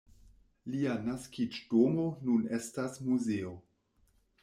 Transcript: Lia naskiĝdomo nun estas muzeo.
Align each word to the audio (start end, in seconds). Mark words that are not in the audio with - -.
Lia 0.75 0.95
naskiĝdomo 1.09 2.09
nun 2.31 2.51
estas 2.61 3.01
muzeo. 3.11 3.57